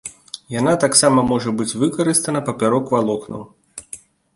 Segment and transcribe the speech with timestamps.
[0.59, 3.41] Яна таксама можа быць выкарыстана папярок валокнаў.